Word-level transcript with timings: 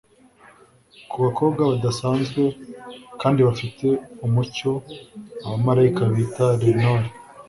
kubakobwa 1.11 1.61
badasanzwe 1.71 2.43
kandi 3.21 3.39
bafite 3.47 3.87
umucyo 4.25 4.71
abamarayika 5.45 6.03
bita 6.13 6.45
lenore 6.61 7.07